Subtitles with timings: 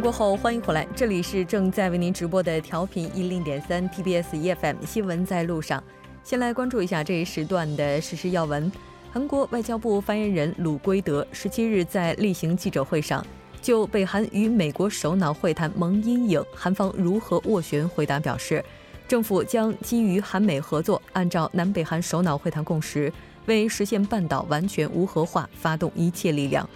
[0.00, 5.82] 过后，欢迎回来，这里是正在为您直播的调频一零点三 TBS EFM 新闻在路上。
[6.22, 8.70] 先来关注一下这一时段的实时要闻。
[9.10, 13.26] 韩国外交部发言人鲁圭德十七日在例行记者会上，
[13.60, 18.64] 就北韩与美国首脑会谈蒙阴影，韩方如何斡旋回答表示，
[19.08, 23.12] 政府将基于韩美合作，按照南北韩首脑会谈共识，
[23.46, 26.68] 为实现半岛完全无核化发动一切力量。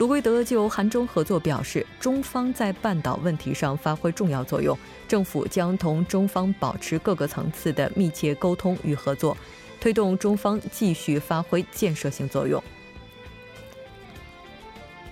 [0.00, 4.74] 卢圭德就韩中合作表示，中方在半岛问题上发挥重要作用，
[5.06, 9.36] 政府将同中方保持各个层次的密切沟通与合作，
[9.78, 12.64] 推动中方继续发挥建设性作用。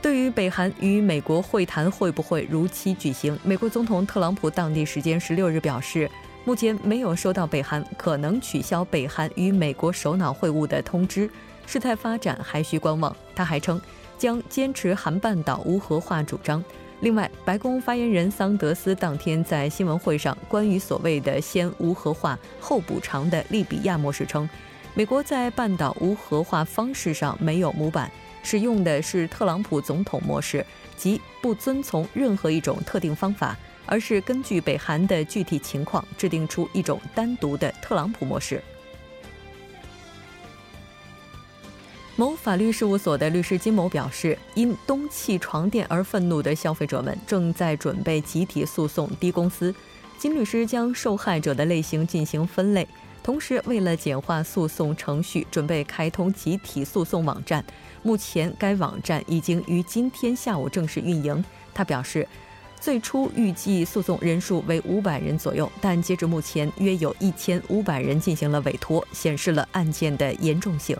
[0.01, 6.11] 对于北韩与美国会谈会不会如期举行，美国总统特朗普当地时间十六日表示，
[6.47, 11.29] 目前没有收到北韩可能取消北韩与美国首脑会晤的通知，
[11.67, 13.15] 事态发展还需观望。
[13.37, 13.79] 他还称。
[14.19, 16.63] 将坚持韩半岛无核化主张。
[17.01, 24.51] 另外，白宫发言人桑德斯当天在新闻会上关于所谓的“先无核化后补偿”的利比亚模式称，
[24.95, 28.11] 美国在半岛无核化方式上没有模板，
[28.43, 38.61] 使用的是特朗普总统模式，即不遵从任何一种特定方法，而是根据北韩的具体情况制定出一种单独的特朗普模式。
[42.19, 49.73] 某法律事务所的律师金某表示，因东气床垫而愤怒的消费者们正在准备集体诉讼 D 公司。
[50.19, 52.89] 金律师将受害者的类型进行分类，
[53.23, 57.65] 同时为了简化诉讼程序，准备开通集体诉讼网站。
[58.03, 61.45] 目前，该网站已经于今天下午正式运营。
[61.73, 62.27] 他表示，
[62.81, 70.97] 最初预计诉讼人数为五百人左右，但截至目前，约有一千五百人进行了委托，显示了案件的严重性。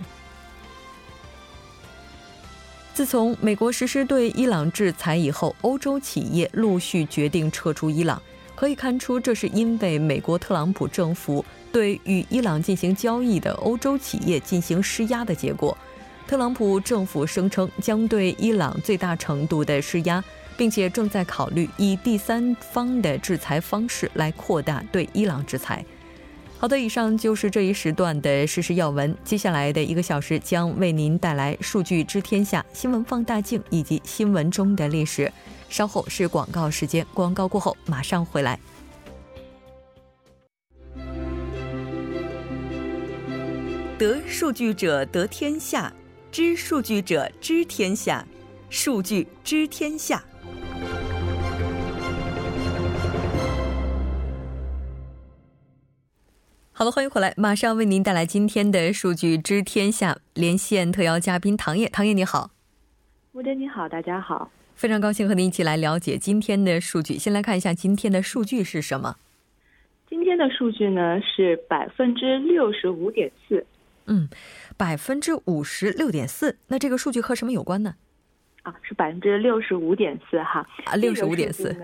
[2.99, 8.21] 自从美国实施对伊朗制裁以后，欧洲企业陆续决定撤出伊朗。
[8.57, 15.79] 可以看出，这是因为美国特朗普政府对与伊朗进行交易的欧洲企业进行施压的结果。
[16.27, 20.21] 特朗普政府声称将对伊朗最大程度的施压，
[20.57, 25.85] 并且正在考虑以第三方的制裁方式来扩大对伊朗制裁。
[26.61, 29.17] 好的，以上就是这一时段的实时要闻。
[29.23, 35.33] 接下来的一个小时将为您带来《数据知天下》新闻放大镜以及新闻中的历史。
[35.69, 38.59] 稍后是广告时间，广告过后马上回来。
[43.97, 45.93] 得数据者得天下，
[46.33, 48.27] 知数据者知天下，
[48.69, 50.21] 数据知天下。
[56.79, 61.89] 好了，欢迎回来，马上为您带来今天的数据知天下连线特邀嘉宾唐烨。
[61.89, 62.53] 唐烨你好，
[63.33, 67.19] 吴真你好，大家好，非常高兴和您一起来了解今天的数据。
[67.19, 69.17] 先来看一下今天的数据是什么？
[70.09, 73.67] 今天的数据呢是百分之六十五点四。
[74.07, 74.29] 嗯，
[74.77, 76.59] 百分之五十六点四。
[76.69, 77.97] 那这个数据和什么有关呢？
[78.63, 80.65] 啊，是百分之六十五点四哈。
[80.85, 81.77] 啊，六十五点四。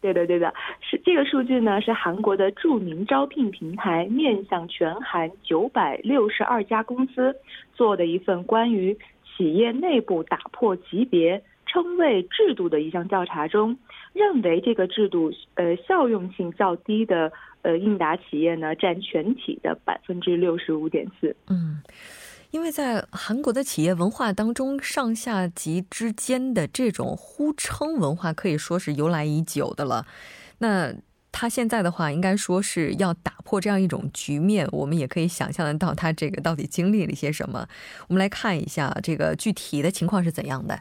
[0.00, 7.34] 对的，对的，是这个数据呢，是韩国的著名招聘平台面向全韩九百六十二家公司
[7.74, 13.76] 做的一份关于企业内部打破级别称谓制度的一项调查中，
[14.12, 17.32] 认为这个制度呃效用性较低的
[17.62, 21.34] 呃应答企业呢，占全体的百分之六十五点四。
[21.48, 21.82] 嗯。
[22.50, 30.06] 因为在韩国的企业文化当中，上下级之间的这种呼称文化可以说是由来已久的了。
[30.58, 30.94] 那
[31.30, 34.66] 他现在的话，应该说是要打破这样一种局面。
[34.72, 37.68] 我们也可以想象得到，他这个到底经历了些什么。
[38.08, 40.80] 我们来看一下这个具体的情况是怎样的。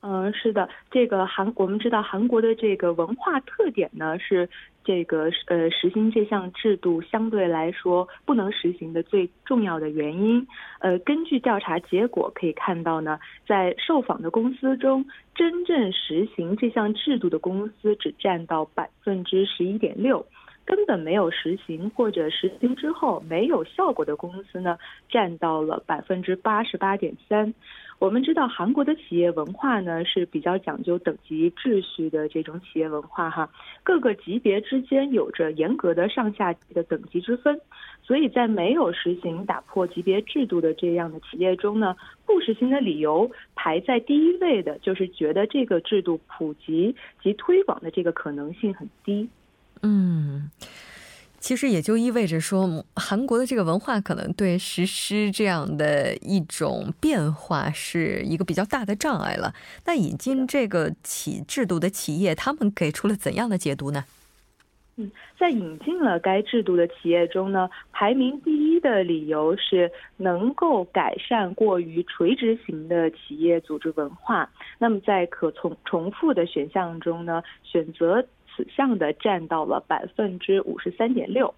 [0.00, 4.46] 嗯，是的，这个韩我们知道韩国的这个文化特点呢是
[4.84, 10.46] 这个呃实行这项制度相对来说不能实行的最重要的原因。
[10.80, 15.04] 呃，根据调查结果可以看到呢，在受访的公司中，
[15.34, 20.26] 真正实行这项制度的公司只占到百分之十一点六，
[20.66, 24.78] 根本没有实行或者实行之后没有效果的公司呢，
[25.08, 27.54] 占到了百分之八十八点三。
[27.98, 33.48] 我们知道韩国的企业文化呢是比较讲究等级秩序的这种企业文化哈，
[33.82, 37.58] 各个级别之间有着严格的上下级的等级之分，
[38.02, 41.96] 所以在没有实行打破级别制度的这样的企业中呢，
[42.26, 49.28] 不实行的理由排在第一位的就是觉得这个制度普及及推广的这个可能性很低。
[49.82, 50.50] 嗯。
[51.44, 59.52] 其实也就意味着说，韩国的这个文化可能对实施这样的一种变化是一个比较大的障碍了。
[59.84, 64.06] 那引进这个企制度的企业，他们给出了怎样的解读呢？
[64.96, 74.48] 嗯，在引进了该制度的企业中呢，排名第一的理由是能够改善过于垂直型的企业组织文化。
[74.78, 78.24] 那么在可重重复的选项中呢，选择
[78.54, 81.54] 此项的占到了百分之五十三点六。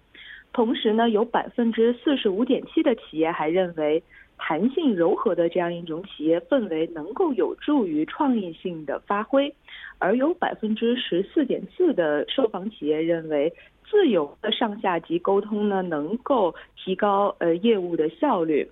[0.53, 4.01] 同时呢，有百分之四十五点七的企业还认为，
[4.37, 9.53] 弹性柔和的这样一种企业氛围能够有助于创意性的发挥。
[9.99, 13.53] 而有百分之十四点四的受访企业认为，
[13.89, 18.67] 自由的上下级沟通呢，能够提高呃业务的效率。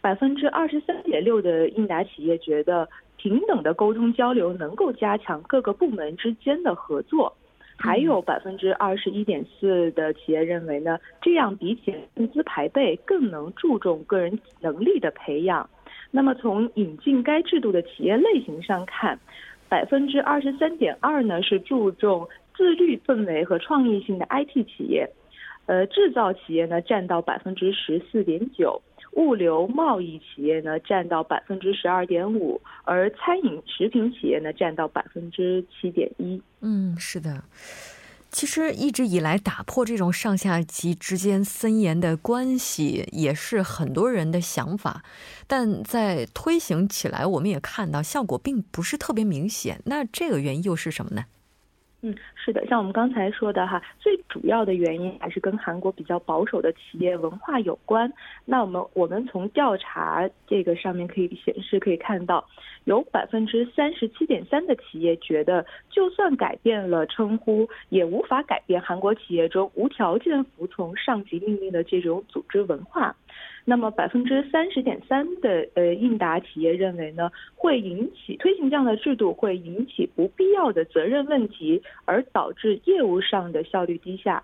[0.00, 7.34] 百分之二十三点六的应答企业觉得，平等的沟通交流能够加强各个部门之间的合作。
[7.78, 15.70] 还有百分之二十一点四的企业认为呢，这样比起薪资排辈，更能注重个人能力的培养。
[16.10, 19.18] 那么从引进该制度的企业类型上看。
[19.70, 22.26] 百分之二十三点二呢是注重
[22.56, 25.06] 自律氛围和创意性的 IT 企业，
[25.66, 28.80] 呃，制造企业呢占到百分之十四点九，
[29.18, 36.40] 物流贸易企业呢占到百分之十二点五，而餐饮食品企业呢占到百分之七点一。
[36.60, 37.42] 嗯，是的。
[38.30, 45.02] 其实一直以来，打破这种上下级之间森严的关系，也是很多人的想法。
[45.46, 49.80] 但在推行起来，我们也看到效果并不是特别明显。
[49.86, 51.24] 那这个原因又是什么呢？
[52.02, 58.12] 嗯，是的，像我们刚才说的哈，最主要的原因还是跟韩国比较保守的企业文化有关。
[58.44, 62.46] 那我们我们从调查这个上面可以显示，可以看到，
[62.84, 73.14] 有百分之三十七点三的企业觉得，就算改变了称呼，也无法改变韩国企业中无条件服从上级命令的这种组织文化。
[73.70, 84.42] 那么百分之三十点三的呃应答企业认为呢，会引起推行这样的制度会引起不必要的责任问题，而导致业务上的效率低下。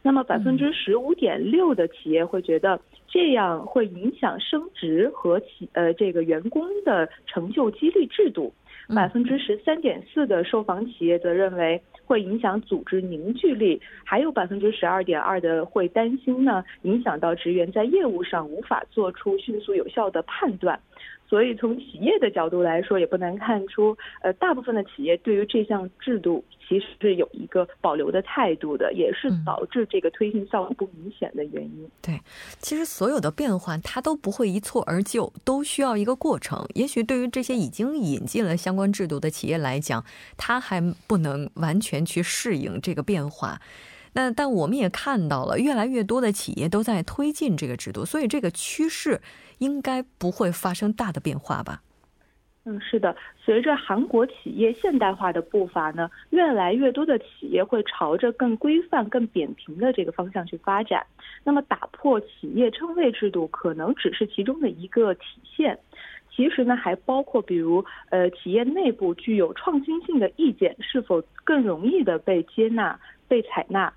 [0.00, 8.54] 那么百分之十五点六的企业会觉得这样会影响升职和企呃这个员工的成就激励制度。
[8.88, 11.82] 百分之十三点四的受访企业则认为。
[12.12, 20.78] 会影响组织凝聚力，还有百分之十二点二的会担心呢，影响到职员在业务上无法做出迅速有效的判断。
[21.28, 31.88] 所以从企业的角度来说，也不难看出，呃，大部分的企业对于这项制度其实是有一个保留的态度的，也是导致这个推进效果不明显的原因。
[32.02, 32.20] 对，
[32.58, 36.66] 其实所有的变化它都不会一蹴而就，都需要一个过程。
[36.74, 40.04] 也许对于这些已经引进了相关制度的企业来讲，
[40.36, 43.58] 它还不能完全去适应这个变化。
[44.14, 49.22] 那但我们也看到了，越来越多的企业都在推进这个制度，所以这个趋势
[49.62, 51.80] 应该不会发生大的变化吧？
[52.64, 61.04] 嗯，是的，随着韩国企业现代化的步伐呢，越来越多的企业会朝着更规范、更扁平的这个方向去发展。
[61.42, 65.22] 那么，打破企业称谓制度可能只是其中的一个体
[65.56, 65.76] 现，
[66.30, 73.92] 其实呢，还包括比如，呃，企业内部具有创新性的意见是否更容易的被接纳、被采纳。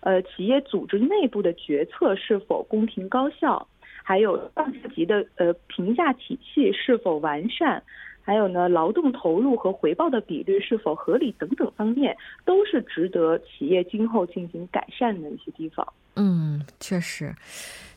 [0.00, 3.66] 呃，企业组织内部的决策是否公平高效，
[4.06, 7.82] 还有上下级的呃评价体系是否完善，
[8.22, 15.90] 还有呢劳动投入和回报的比率是否合理等等方面，都是值得企业今后进行改善的一些地方。
[16.16, 17.34] 嗯，确实。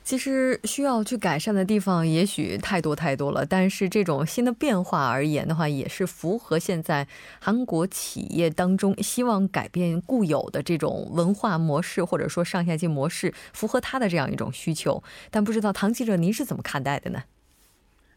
[0.07, 7.05] 其实需要去改善的地方也许太多太多了，但是这种新的变化而言的话，也是符合现在
[7.41, 15.03] 韩国企业当中希望改变固有的这种文化模式，或者说上下级模式，符合他的这样一种需求。
[15.29, 17.23] 但不知道唐记者您是怎么看待的呢？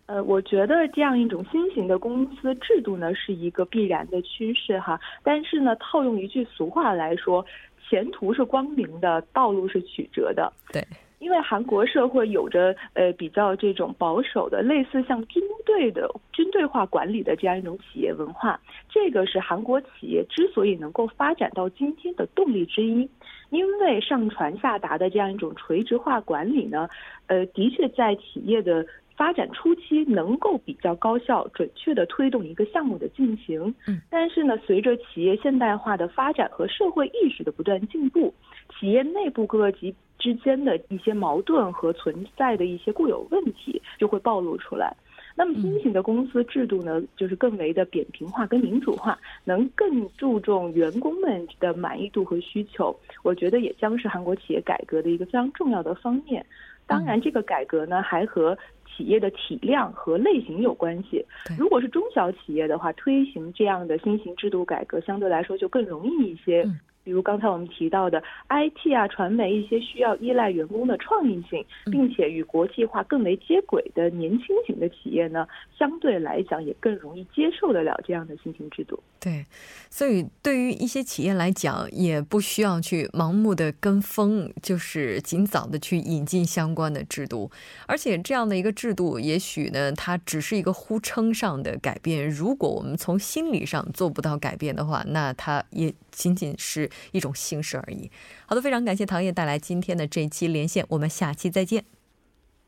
[0.06, 5.00] 呃，我觉得这样一种新型的公司制度呢，是一个必然的趋势哈。
[5.24, 7.44] 但是呢，套用一句俗话来说，
[7.88, 10.52] 前途是光明的，道路是曲折的。
[10.72, 10.86] 对。
[11.20, 18.58] 因为韩国社会有着呃比较这种保守的，类似像军队的军队化管理的这样一种企业文化，
[18.88, 23.08] 这个是韩国企业之所以能够发展到今天的动力之一。
[23.50, 26.88] 因为上传下达的这样一种垂直化管理呢，
[27.26, 28.86] 呃，的确在企业的
[29.16, 33.74] 发展初期能够比较高效、准确地推动一个项目的进行。
[33.88, 38.32] 嗯，但是呢，随着企业现代化的发展和社会意识的不断进步，
[38.78, 39.94] 企业内部各个级。
[40.20, 44.94] 之间的一些矛盾和存在的一些固有问题就会暴露出来。
[45.34, 52.94] 那么新型的公司制度呢，就是更为的扁平化跟民主化，能更注重员工们的满意度和需求。
[53.22, 56.44] 我觉得也将是韩国企业改革的一个非常重要的方面。
[56.86, 61.24] 当然，这个改革呢，还和企业的体量和类型有关系。
[61.56, 66.68] 如果是中小企业的话，推行这样的新型制度改革，相对来说就更容易一些。
[67.02, 75.46] 比如刚才我们提到的 IT 啊、传媒一些需要依赖员工的创意性，并且与国际化更为接轨的年轻型的企业呢，
[75.78, 79.00] 相对来讲也更容易接受得了这样的新型制度。
[79.18, 79.44] 对，
[79.90, 87.50] 所以对于一些企业来讲，也不需要去盲目的跟风，就是尽早的去引进相关的制度。
[87.86, 92.28] 而且这样的一个制度，也许呢，它只是一个呼称上的改变。
[92.28, 98.10] 如果我们从心理上做不到改变的话，那它也仅仅是一种形式而已。
[98.46, 101.84] 好的，非常感谢唐烨带来今天的这一期连线，我们下期再见。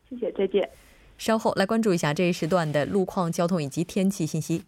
[0.08, 0.68] 谢谢，再见。
[1.18, 4.64] 稍后来关注一下这一时段的路况、交通以及天气信息。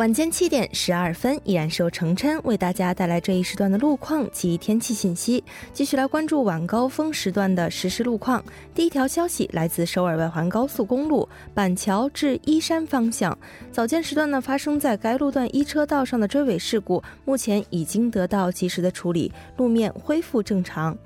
[0.00, 5.44] 晚间七点十二分，依然是由程琛为大家带来这一时段的路况及天气信息。
[5.74, 8.42] 继续来关注晚高峰时段的实时路况。
[8.74, 13.38] 第一条消息来自首尔外环高速公路板桥至依山方向，
[13.70, 20.96] 早间时段呢发生在该路段一车道上的追尾事故，目前已经得到及时的处理，路面恢复正常。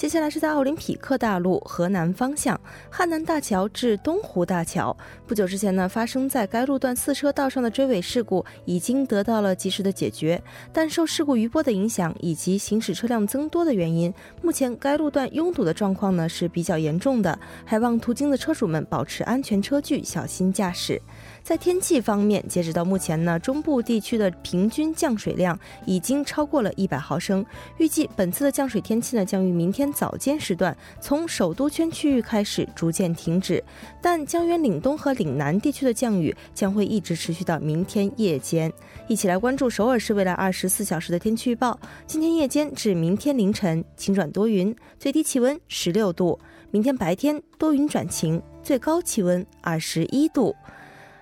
[0.00, 10.42] 接下来是在奥林匹克大路河南方向汉南大桥至东湖大桥，不久之前呢发生在该路段四车道上的追尾事故已经得到了及时的解决，
[10.72, 20.98] 但受事故余波的影响以及行驶车辆增多的原因，目前该路段拥堵的状况呢是比较严重的，还望途经的车主们保持安全车距，小心驾驶。
[21.42, 27.44] 在天气方面，截止到目前呢，中部地区的平均降水量已经超过了一百毫升。
[27.78, 33.62] 预计本次的降水天气呢，将于明天早间时段从首都圈区域开始逐渐停止，
[34.00, 38.72] 但江源岭东和岭南地区的降雨将会一直持续到明天夜间。
[39.08, 46.38] 一起来关注首尔市未来二十四小时的天气预报：今天夜间至明天凌晨晴转多云，最低气温十六度；
[46.70, 50.54] 明天白天多云转晴，最高气温二十一度。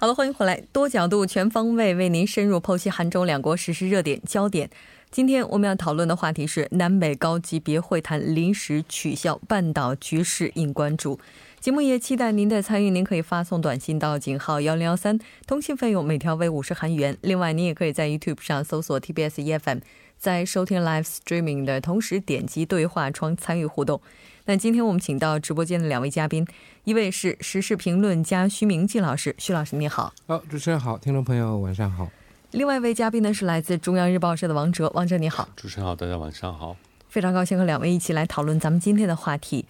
[0.00, 4.70] 好了，欢迎回来，多角度、全方位为您深入剖析韩中两国实时热点焦点。
[5.10, 11.18] 今天我们要讨论的话题是南北高级别会谈临时取消，半岛局势引关注。
[11.58, 17.16] 节目也期待您的参与，您可以发送短信到井号幺零幺三，通信费用每条为五十韩元。
[17.22, 19.80] 另外，您也可以在 YouTube 上搜索 TBS EFM，
[20.16, 24.00] 在收听 Live Streaming 的同时点击对话窗参与互动。
[24.48, 26.46] 那今天我们请到直播间的两位嘉宾，
[26.84, 30.10] 一位是时事评论家徐明季老师，徐老师你好。
[30.26, 32.08] 好，主持人好，听众朋友晚上好。
[32.52, 35.46] 另外一位嘉宾呢是来自中央日报社的王哲，王哲你好。
[35.54, 36.74] 主持人好，大家晚上好。
[37.10, 39.66] 非常高兴和两位一起来讨论咱们今天的话题。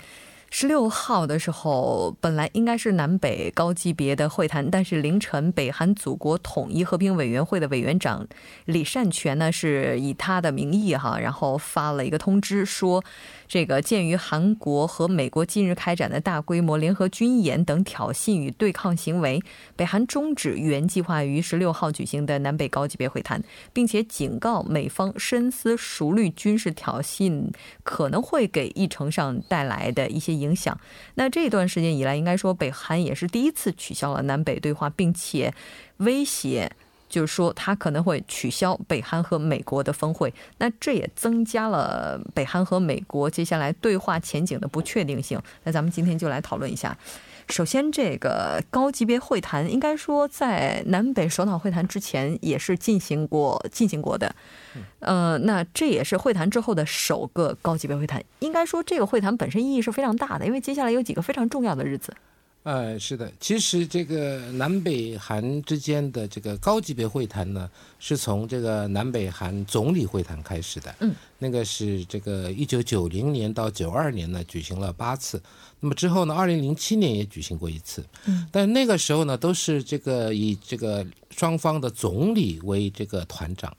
[0.50, 8.26] 十六号的时候，本来应该是南北高级别的会谈，但是凌晨，北韩祖国统一和平委员会的委员长
[8.64, 13.04] 李善权呢，是以他的名义哈，然后发了一个通知说。
[13.46, 19.42] 这个鉴于韩国和美国近日开展的大规模联合军演等挑衅与对抗行为，
[19.74, 27.50] 北韩终止原计划于十六号举行的南北高级别会谈，并且警告美方深思熟虑军事挑衅
[27.82, 30.78] 可能会给议程上带来的一些影响。
[31.14, 35.52] 那这段时间以来，应该说北韩也是第一次取消了南北对话，并且
[35.99, 36.71] 威胁。
[37.09, 45.40] 就是说，他可能会取消北韩和美国的峰会，那这也增加了北韩和美国接下来对话前景的不确定性。
[45.64, 46.95] 那咱们今天就来讨论一下。
[47.48, 54.34] 首先，这个高级别会谈，应该说在南北首脑会谈之前也是进行过进行过的。
[55.00, 58.22] 呃，那这也是会谈之后的首个高级别会谈。
[58.40, 62.14] 应该说，这个会谈本身意义是非常大的，因为接下来有几个非常重要的日子。
[62.68, 70.94] 呃，是的，其实这个南北韩之间的这个高级别会谈呢，是从这个南北韩总理会谈开始的。
[71.00, 75.42] 嗯，那个是这个一九九零年到九二年呢，举行了八次。
[75.80, 78.04] 那么之后呢，二零零七年也举行过一次。
[78.26, 83.75] 嗯，但那个时候呢，都是这个以这个双方的总理为这个团长。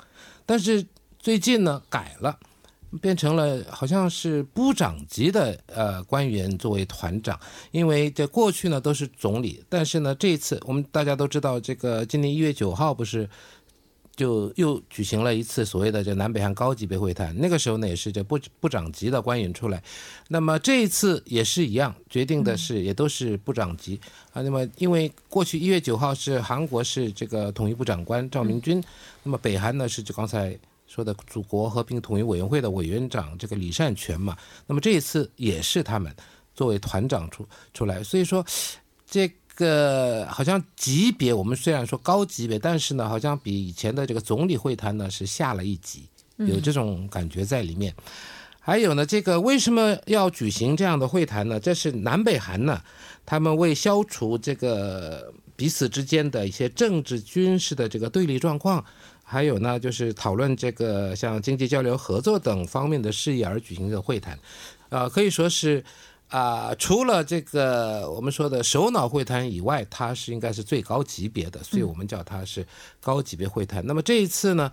[0.48, 0.84] 但是
[1.20, 2.40] 最近呢改了，
[3.02, 7.40] 变成了好像是部长级的呃官员作为团长，
[7.72, 13.30] 因为这过去呢都是总理，但是呢这一次我们大家都知道，这个今年一月九号不是。
[14.16, 19.82] 就又举行了一次所谓的这南北韩高级别会谈，那个时候呢也是这部部长级的官员出来，
[20.28, 23.98] 那么这一次也是一样，决定的是也都是部长级
[24.34, 24.42] 啊。
[24.42, 28.84] 那么因为过去一月九号是韩国是这个统一部长官赵明君，
[29.24, 30.54] 那么北韩呢是就刚才
[30.90, 34.36] 说的祖国和平统一委员会的委员长这个李善权嘛，
[34.68, 36.14] 那么这一次也是他们
[36.54, 38.46] 作为团长出出来，所以说
[39.06, 39.32] 这。
[39.56, 47.94] 个好像级别，我们虽然说高级别，但是呢，好像比以前的这个总理会谈呢是下了一级，有这种感觉在里面。
[48.62, 51.60] 还有呢，这个为什么要举行这样的会谈呢？
[51.60, 52.82] 这是南北韩呢，
[53.26, 58.86] 他们为消除这个彼此之间的一些政治、军事的这个对立状况，
[59.30, 64.38] 还有呢，就是讨论这个像经济交流、合作等方面的事宜而举行的会谈，
[64.90, 65.84] 啊，可以说是。
[66.30, 72.64] 啊，除了这个我们说的首脑会谈以外，它是应该是最高级别的，所以我们叫它是
[73.02, 73.84] 高级别会谈。
[73.84, 74.72] 那么这一次呢，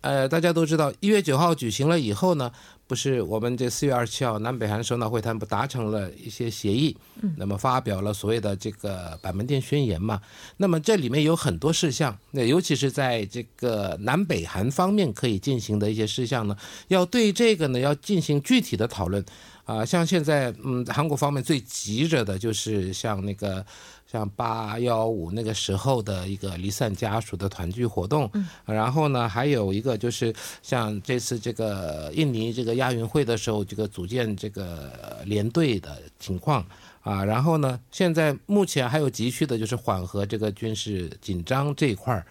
[0.00, 2.50] 呃，大家都知道，一月九号举行了以后呢，
[2.88, 6.96] 不是我们这四月二十七号南北韩首脑会谈不达成了一些协议，
[7.36, 10.22] 那么发表了所谓的这个板门店宣言嘛？
[10.56, 16.56] 那么这里面有很多事项，那尤其是在这个南北韩方面可以进行的一些事项呢，
[16.88, 19.22] 要对这个呢要进行具体的讨论。
[19.68, 23.62] 啊，像现在，嗯，韩国方面最急着的就是像那个，
[24.10, 28.30] 像八幺五那个时候的一个离散家属的团聚活动，
[28.64, 34.90] 然后呢，还有一个就是像这次这个印尼这个亚运会的时候，这个组建这个
[35.26, 36.64] 联队的情况
[37.02, 42.24] 啊，然后呢，现在目前还有急需的就是缓和这个军事紧张这一块儿。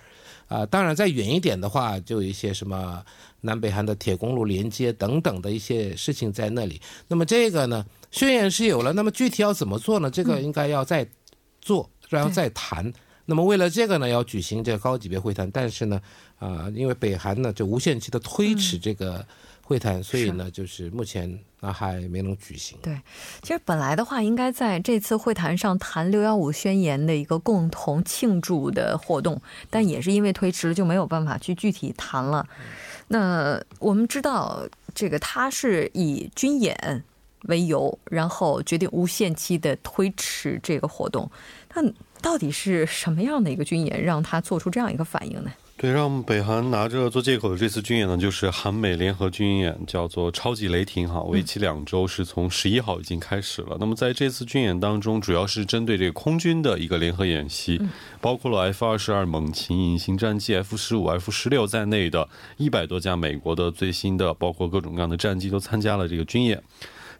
[0.48, 3.04] 啊，当然再远一点的话，就有一些什么
[3.42, 6.82] 南北韩的铁公路连接等等的一些事情在那里。
[7.08, 10.10] 那么这个呢，宣言是有了，那么具体要怎么做呢？
[10.10, 11.08] 这个应该要再
[11.62, 12.92] 做，然后再谈。
[13.28, 16.02] 那么为了这个呢，要举行这个高级别会谈，但是呢，
[16.40, 19.24] 啊，因为北韩呢就无限期的推迟这个。
[19.68, 22.78] 会谈，所以呢，就是目前啊还没能举行。
[22.82, 22.98] 对，
[23.42, 32.48] 其实本来的话，应该在这次会谈上谈六幺五宣言的一个共同庆祝的活动，但也是因为推迟了，就没有办法去具体谈了。
[33.10, 37.04] 那我们知道，这个他是以军演
[37.50, 41.30] 为由，然后决定无限期的推迟这个活动。
[41.68, 45.52] 但到底是什么样的一个军演，让他做出这样一个反应呢？
[45.80, 53.78] 对，让北韩拿着做借口的这次军演呢，就是韩美联合军演，叫做“超级雷霆”哈，为期两周，是从十一号已经开始了。
[53.80, 57.80] 那么在这次军演当中，主要是针对这个空军的一个联合演习，
[58.20, 62.28] 包括了 F 二十二猛禽隐形战机、F 十五、F 十六在内的
[62.58, 66.60] 一百多架美国的最新的，包括各种各样的战机都参加了这个军演。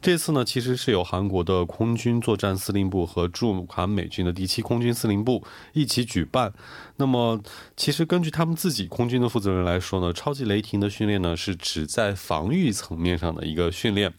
[0.02, 6.54] 这次呢，其实是由韩国的空军作战司令部和驻韩美军的第七空军司令部一起举办。
[7.00, 7.40] 那么，
[7.76, 14.12] 其实根据他们自己空军的负责人来说呢，超级雷霆的训练呢是指在防御层面上的一个训练。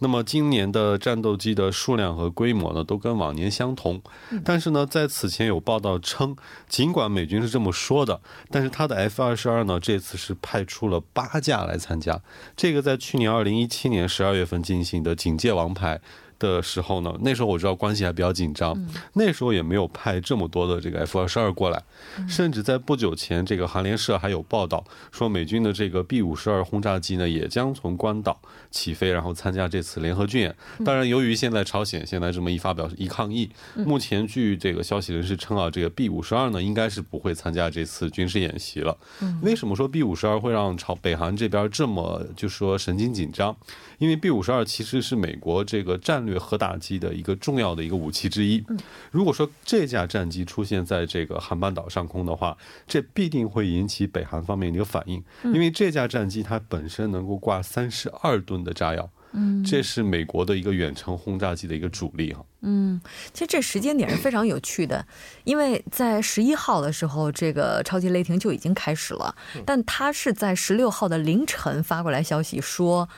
[0.00, 4.00] 那么今年的战斗机的数量和规模呢都跟往年相同。
[4.44, 6.36] 但是呢，在此前有报道称，
[6.68, 12.20] 尽管美军是这么说的，但是他的 F 二十二呢这次是派出了八架来参加。
[12.54, 16.00] 这个在去年二零一七年十二月份进行的警戒王牌。
[16.40, 18.72] 的时候呢，那时候我知道关系还比较紧张，
[19.14, 21.82] 那时候也没有派这么多的这个 F 二十二过来，
[22.28, 30.54] 甚至在不久前，这个韩联社还有报道说，美军的这个 B 五十二轰炸机呢，也将从关岛起飞，然后参加这次联合军演。
[30.84, 38.96] 当然，由于现在朝鲜现在这么一发表一抗议，目前据这个消息人士称啊，这个 B 五十二呢，应该是不会参加这次军事演习了。
[39.42, 43.56] 为什么说 B 五十二会让朝北韩这边这么就说神经紧张？
[43.98, 48.64] 因为 B 五十二其实是美国这个战略核打击的一个重要的一个武器之一。
[49.10, 55.22] 如果说这架战机出现在这个韩半岛上空的话，这必定会引起北韩方面的一个反应。
[55.42, 62.44] 因为这架战机它本身能够挂三十二吨的炸药，嗯，这是美国的一个远程轰炸机的一个主力哈。
[62.62, 63.00] 嗯，
[63.32, 65.06] 其实这时间点是非常有趣的，
[65.44, 73.08] 因为在十一号的时候，这个超级雷霆就已经开始了，但他是在十六号的凌晨发过来消息说。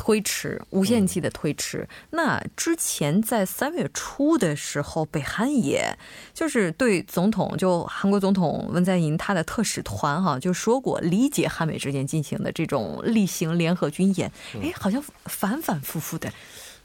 [0.00, 1.86] 推迟，无限期的推迟。
[2.12, 5.94] 那之前在三月初的时候，北韩也
[6.32, 14.32] 就是对总统，就韩国总统文在寅他的特使团哈，就说过理解韩美之间进行的这种例行联合军演。
[14.62, 16.32] 哎，好像反反复复的。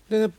[0.10, 0.30] 那个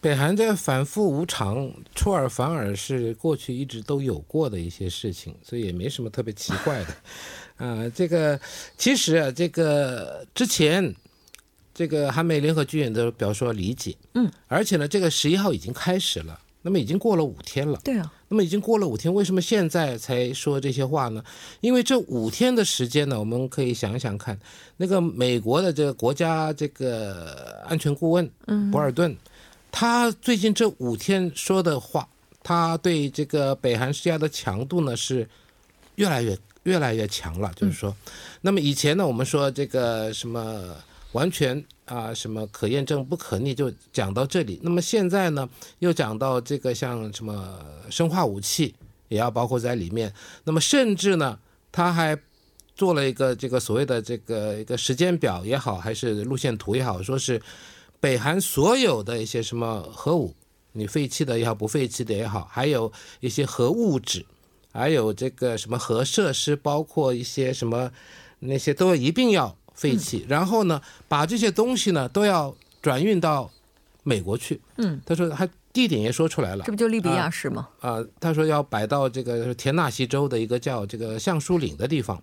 [0.00, 6.86] 北韩在反复无常、出尔反尔是过去一直都有过的一些事情，所以也没什么特别奇怪的。
[7.64, 8.38] 啊，这个
[8.76, 10.92] 其实啊，这个之前
[11.74, 17.80] 这个韩美联合军演的表示说理解，嗯，而且呢，这个十一号已经开始了，那么已经过了五天了。
[17.82, 21.22] 对啊，那么已经过了五天，为什么现在才说这些话呢？
[21.60, 24.38] 因为这五天的时间呢，我们可以想想看，
[24.76, 29.14] 那个美国的这个国家这个安全顾问，嗯博尔顿，
[29.72, 32.08] 他最近这五天说的话，
[32.42, 35.28] 他对这个北韩施压的强度呢是
[35.96, 37.52] 越来越越来越强了。
[37.56, 37.94] 就是说，
[38.40, 40.76] 那么以前呢，我们说这个什么
[41.14, 44.60] 完全啊、什么可验证不可逆，就讲到这里。
[44.62, 45.48] 那么现在呢，
[45.78, 48.74] 又讲到这个像什么生化武器
[49.08, 50.12] 也要包括在里面。
[50.44, 51.38] 那么甚至呢，
[51.70, 52.18] 他还
[52.74, 57.40] 做了一个这个所谓的这个一个时间表也好，还是路线图也好，说是
[58.00, 60.34] 北韩所有的一些什么核武，
[60.72, 64.26] 你废弃的也好，不废弃的也好，还有一些核物质，
[64.72, 67.92] 还有这个什么核设施，包括一些什么
[68.40, 70.24] 那些都一并要废弃。
[70.28, 73.50] 然后呢，把这些东西呢都要转运到
[74.02, 74.60] 美国去。
[74.76, 76.70] 嗯，他说还地点也说出来了这。
[76.70, 77.68] 不就利比亚市吗？
[77.80, 82.22] 啊、他说要摆到这个田纳西州的一个叫这个橡树岭的地方，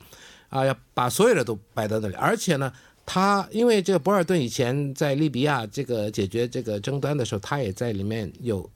[0.49, 2.71] 啊、要把所有的都摆到那里，而且呢，
[3.05, 8.69] 他因为这个博尔顿以前在利比亚这个解决这个争端的时候，他也在里面有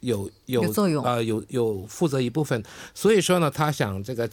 [0.00, 2.62] 有有有作用啊、有有负责一部分，
[2.92, 4.28] 所以说呢，他想这个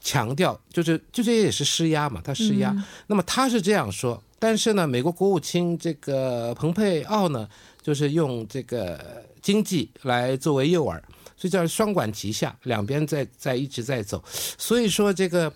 [0.00, 2.74] 强调，就是就这也是施压嘛，他施压。
[3.06, 7.48] 那么他是这样说，但是呢，美国国务卿这个蓬佩奥呢，
[7.82, 11.00] 就是用这个经济来作为诱饵，
[11.36, 14.22] 所以叫双管齐下，两边在在一直在走。
[14.58, 15.52] 所以说这个。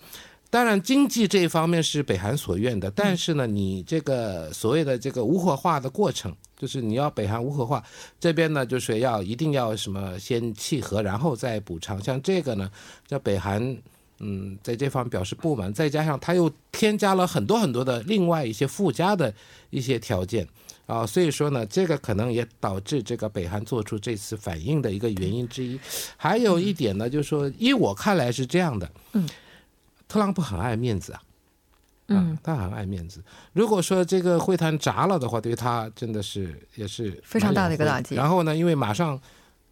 [0.51, 7.83] 当然，经济这一方面是北韩所愿的，但是呢，你这个所谓的这个无核化的过程，就是你要北韩无核化，
[8.21, 12.01] 这边呢就是要一定要什么先契合，然后再补偿。
[12.01, 12.71] 像这个呢，
[13.05, 13.59] 叫北韩
[14.19, 19.33] 嗯在这方面表示不满，再加上他又添加了很多很多的另外一些附加的
[19.69, 20.47] 一些条件
[20.85, 25.79] 啊，所以说呢，这个可能也导致这个北韩做出这次反应的一个原因之一。
[26.15, 29.27] 还有一点呢，就是说，依我看来是这样的，嗯，
[30.07, 31.21] 特朗普很爱面子啊。
[32.07, 33.19] 嗯啊，他很爱面子。
[33.53, 39.19] 如果说这个会谈砸了的话，对他真的是也是非常大的一个打击然后呢，因为马上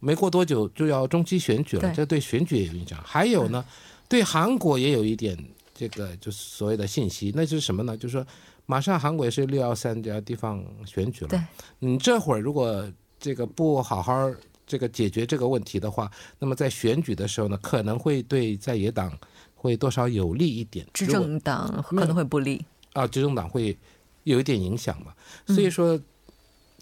[0.00, 3.00] 没过多久就要中期选举了，对这对选举也有影响。
[3.04, 3.64] 还有呢，
[4.08, 5.36] 对韩国也有一点
[5.74, 7.96] 这个就是所谓的信息，那就是什么呢？
[7.96, 8.26] 就是说
[8.66, 11.40] 马上韩国也是六幺三这地方选举了，对，
[11.78, 14.30] 你这会儿如果这个不好好
[14.66, 19.12] 这个解决这个问题的话，那么在选举的时候呢，可能会对在野党
[19.54, 20.86] 会多少有利一点。
[20.92, 22.64] 执政党可能会不利。
[22.94, 23.76] 啊，执政党会
[24.22, 25.12] 有一点影响嘛，
[25.48, 26.00] 嗯所以说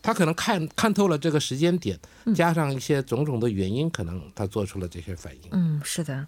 [0.03, 5.49] 他可能看看透了这个时间点，嗯加上一些种种的原因，可能他做出了这些反应。
[5.53, 6.27] 嗯，是的。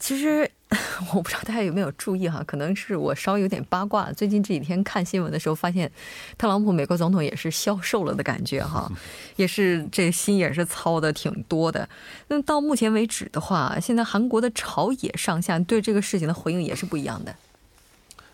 [0.00, 0.50] 其实
[1.12, 4.10] 我不知道大家有没有注意哈，可能是我稍微有点八卦。
[4.12, 5.90] 最近这几天看新闻的时候，发现
[6.38, 8.90] 特朗普美国总统也是消瘦了的感觉哈，
[9.36, 11.88] 也是这心也是操的挺多的。
[12.28, 17.34] 那到目前为止的话，现在韩国的朝野上下对这个事情的回应也是不一样的。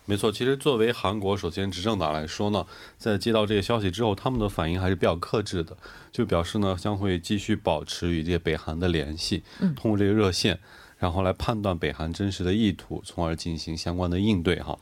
[0.05, 2.65] 没错，其实作为韩国首先执政党来说呢，
[2.97, 5.77] 在接到这个消息之后，他们的反应还是比较克制的，
[6.13, 9.43] 就表示呢将会继续保持与这个北韩的联系，
[9.75, 10.61] 通过这个热线，
[10.99, 14.79] 然后来判断北韩真实的意图，从而进行相关的应对哈。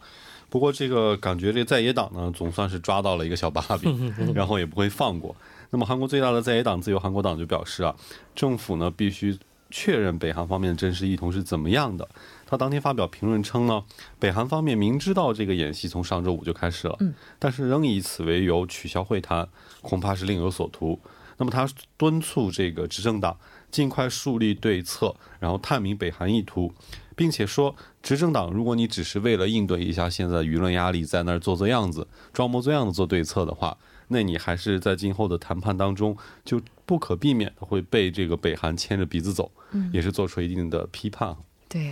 [0.49, 5.35] 不过这个感觉这个在野党呢，总算是抓到了一个小把柄， 然后也不会放过。
[5.71, 7.97] 那么韩国最大的在野党自由韩国党就表示啊，
[8.37, 9.37] 政府呢必须
[9.71, 12.09] 确认北韩方面的真实意图是怎么样的。
[12.47, 13.83] 他当天发表评论称呢，
[14.21, 16.97] 北韩方面明知道这个演习从上周五就开始了，
[17.41, 19.49] 但是仍以此为由取消会谈，
[19.83, 21.01] 恐怕是另有所图。
[21.37, 23.37] 那么他敦促这个执政党
[23.75, 26.73] 尽快树立对策，然后探明北韩意图，
[27.17, 39.51] 并且说，执政党如果你只是为了应对一下现在舆论压力，在那儿做做样子、装模作样的做对策的话，那你还是在今后的谈判当中就不可避免的会被这个北韩牵着鼻子走，
[39.93, 41.37] 也是做出一定的批判。
[41.69, 41.91] 对，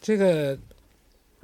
[0.00, 0.58] 这个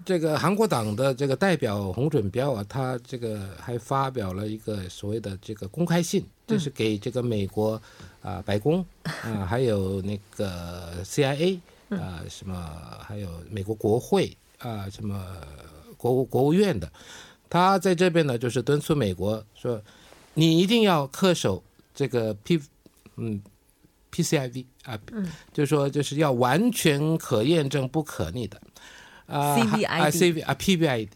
[0.07, 7.81] 这个韩国党的这个代表洪准标啊，他这个还发表了一个所谓的这个公开信，这是给这个美国
[8.23, 11.59] 啊、白宫啊、还有那个 CIA
[11.91, 12.55] 啊、什么
[13.01, 15.25] 还有美国国会啊、什么
[15.97, 16.91] 国务国务院的，
[17.49, 19.81] 他在这边呢就是敦促美国说，
[20.35, 21.63] 你一定要恪守
[21.95, 22.61] 这个 P
[23.17, 23.41] 嗯
[24.13, 24.99] PCIV 啊，
[25.53, 28.61] 就是说就是要完全可验证不可逆的。
[29.27, 31.09] 啊 CVID 啊 CV 啊 PVID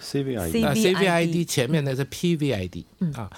[0.00, 3.30] CVI C- 啊 CVID CVID 前面那是 PVID 啊，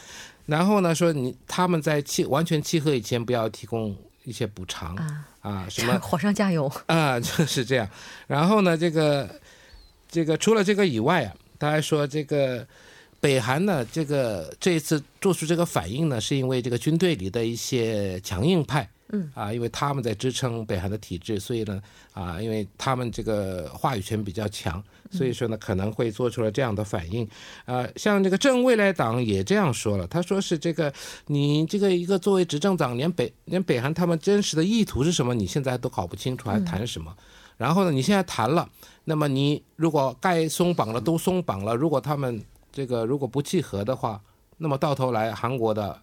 [0.49, 7.89] 然后呢说你他们在契完全契合以前不要提供一些补偿啊啊， 什么火上加油啊， 就是这样。
[8.27, 9.29] 然后呢，这个
[10.11, 12.67] 这个除了这个以外啊，他还说这个
[13.21, 18.89] 北韩呢，这个这一次做出这个反应呢，是因为这个军队里的一些强硬派。
[19.11, 21.81] 嗯啊，因为他们在支撑北韩的体制，所以呢，
[22.13, 27.27] 啊，因为他们这个话语权比较强，所以说呢，可能会做出了这样的反应。
[27.65, 30.93] 啊，像这个正未来党也这样说了，他说是这个
[31.27, 37.17] 你这个一个作为执政党，连北连北韩他们真实的意图是什么，你现在都搞不清楚，还谈什么？
[37.57, 38.69] 然后呢，你现在谈了，
[39.05, 44.21] 那么你如果该松绑了都松绑了，如果他们这个如果不契合的话，
[44.59, 45.99] 那么到头来韩国的。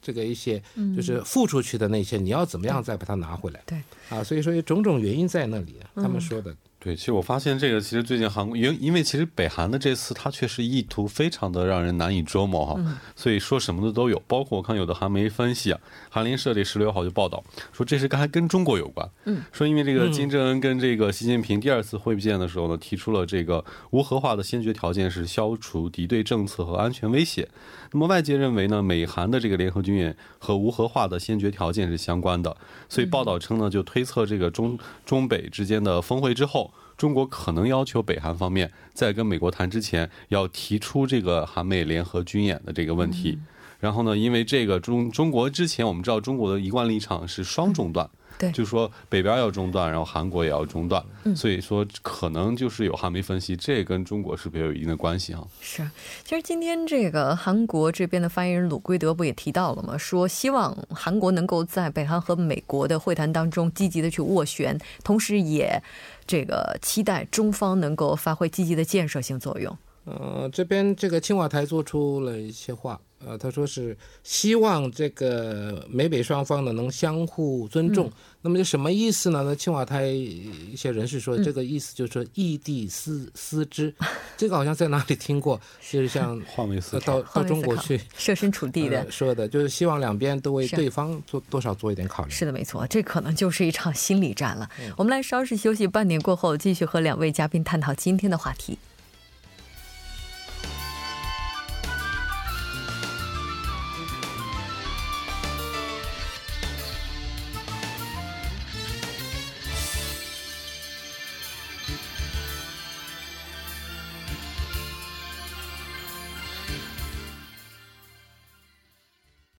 [0.00, 0.62] 这个一些
[0.94, 3.62] 就是付出去的那些，你要怎么样再把它拿回来？
[3.66, 6.54] 对，啊，所以说有种种原因在那里，他们说的。
[6.86, 12.80] 对，其实我发现这个，其实最近韩国，因因为其实北韩的这次，他确实意图非常的让人难以捉摸哈，
[13.16, 27.48] 所以说什么的都有，包括我看有的韩媒分析啊，韩联社这十六号就报道说，这是刚才跟中国有关，嗯，说因为这个金正恩跟这个习近平第二次会见的时候呢，提出了这个无核化的先决条件是消除敌对政策和安全威胁，
[27.90, 32.56] 那么外界认为呢，美韩的这个联合军演和无核化的先决条件是相关的，
[32.88, 36.72] 所以报道称呢，就推测这个中中北之间的峰会之后。
[36.96, 43.38] 中国可能要求北韩方面在跟美国谈之前，要提出这个韩美联合军演的这个问题。
[43.78, 48.08] 然后呢，因为这个中中国之前我们知道中国的一贯立场是双中断。
[48.38, 51.02] 对，就是说北边要中断，然后韩国也要中断，
[51.34, 55.46] 所以说可能就是有韩媒分析，这跟中国是不是有一定的关系哈？
[55.60, 55.88] 是，
[56.24, 59.96] 其实今天这个韩国这边的发言人鲁圭德不也提到了吗？
[59.96, 65.82] 说希望韩国能够在北韩和美国的会谈当中积极的去斡旋，同时也
[66.26, 69.76] 这个期待中方能够发挥积极的建设性作用。
[70.04, 73.00] 呃，这边这个青瓦台做出了一些话。
[73.24, 78.10] 呃，他说是希望这个美北双方呢能相互尊重。
[78.42, 79.42] 那么这什么意思呢？
[79.44, 83.92] 那青瓦台一些人士说，这个意思就是说异地思思之。
[84.36, 92.30] 这个好像在哪里听过，就是像 换位思考，到到中国去设身处地的说的，就是希望两边都为对方做多少做一点考虑。
[92.30, 94.68] 是的，没错，这可能就是一场心理战了。
[94.96, 98.78] 我们来稍事休息，半点过后继续和两位嘉宾探讨今天的话题。